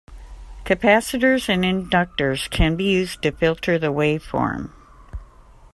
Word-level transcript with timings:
Capacitors 0.65 1.47
and 1.47 1.63
inductors 1.63 2.49
can 2.49 2.75
be 2.75 2.85
used 2.85 3.21
to 3.21 3.31
filter 3.31 3.77
the 3.77 3.93
waveform. 3.93 4.71